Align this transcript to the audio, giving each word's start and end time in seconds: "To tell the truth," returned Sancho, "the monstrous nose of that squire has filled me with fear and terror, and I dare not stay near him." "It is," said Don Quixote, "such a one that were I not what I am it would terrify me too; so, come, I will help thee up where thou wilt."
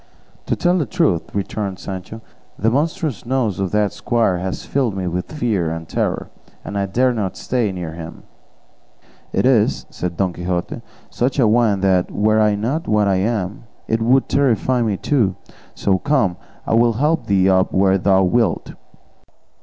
"To 0.47 0.55
tell 0.55 0.79
the 0.79 0.87
truth," 0.87 1.29
returned 1.35 1.77
Sancho, 1.77 2.21
"the 2.57 2.71
monstrous 2.71 3.23
nose 3.23 3.59
of 3.59 3.69
that 3.69 3.93
squire 3.93 4.39
has 4.39 4.65
filled 4.65 4.97
me 4.97 5.05
with 5.05 5.31
fear 5.31 5.69
and 5.69 5.87
terror, 5.87 6.31
and 6.65 6.75
I 6.75 6.87
dare 6.87 7.13
not 7.13 7.37
stay 7.37 7.71
near 7.71 7.91
him." 7.93 8.23
"It 9.31 9.45
is," 9.45 9.85
said 9.91 10.17
Don 10.17 10.33
Quixote, 10.33 10.81
"such 11.11 11.37
a 11.37 11.47
one 11.47 11.81
that 11.81 12.09
were 12.09 12.39
I 12.41 12.55
not 12.55 12.87
what 12.87 13.07
I 13.07 13.17
am 13.17 13.65
it 13.87 14.01
would 14.01 14.27
terrify 14.27 14.81
me 14.81 14.97
too; 14.97 15.35
so, 15.75 15.99
come, 15.99 16.35
I 16.65 16.73
will 16.73 16.93
help 16.93 17.27
thee 17.27 17.47
up 17.47 17.71
where 17.71 17.99
thou 17.99 18.23
wilt." 18.23 18.73